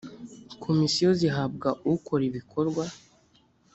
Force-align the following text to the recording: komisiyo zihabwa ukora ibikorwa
komisiyo 0.63 1.09
zihabwa 1.19 1.69
ukora 1.93 2.21
ibikorwa 2.29 2.85